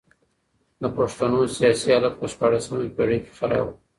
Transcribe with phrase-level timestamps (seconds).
[0.81, 3.71] د پښتنو سیاسي حالت په شپاړلسمه پېړۍ کي خراب و.